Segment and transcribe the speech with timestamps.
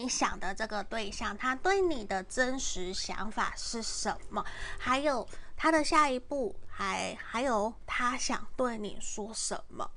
[0.00, 4.42] 你想的这个对象他对你的真实想法是什么？
[4.78, 9.90] 还有他的下一步还还有他想对你说什么？